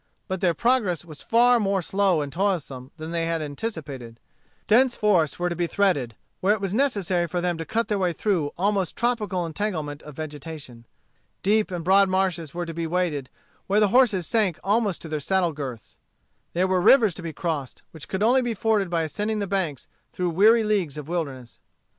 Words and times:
But 0.27 0.41
their 0.41 0.55
progress 0.55 1.05
was 1.05 1.21
far 1.21 1.59
more 1.59 1.83
slow 1.83 2.21
and 2.21 2.33
toilsome 2.33 2.89
than 2.97 3.11
they 3.11 3.27
had 3.27 3.39
anticipated. 3.39 4.19
Dense 4.65 4.95
forests 4.97 5.37
were 5.37 5.47
to 5.47 5.55
be 5.55 5.67
threaded, 5.67 6.15
where 6.39 6.55
it 6.55 6.59
was 6.59 6.73
necessary 6.73 7.27
for 7.27 7.39
them 7.39 7.55
to 7.59 7.65
cut 7.65 7.87
their 7.87 7.99
way 7.99 8.11
through 8.11 8.51
almost 8.57 8.95
tropical 8.97 9.45
entanglement 9.45 10.01
of 10.01 10.15
vegetation. 10.15 10.87
Deep 11.43 11.69
and 11.69 11.83
broad 11.85 12.09
marshes 12.09 12.51
were 12.51 12.65
to 12.65 12.73
be 12.73 12.87
waded, 12.87 13.29
where 13.67 13.79
the 13.79 13.89
horses 13.89 14.25
sank 14.25 14.57
almost 14.63 15.03
to 15.03 15.07
their 15.07 15.19
saddle 15.19 15.51
girths. 15.53 15.99
There 16.53 16.65
were 16.65 16.81
rivers 16.81 17.13
to 17.13 17.21
be 17.21 17.31
crossed, 17.31 17.83
which 17.91 18.07
could 18.07 18.23
only 18.23 18.41
be 18.41 18.55
forded 18.55 18.89
by 18.89 19.03
ascending 19.03 19.37
the 19.37 19.45
banks 19.45 19.87
through 20.11 20.31
weary 20.31 20.63
leagues 20.63 20.97
of 20.97 21.07
wilderness. 21.09 21.59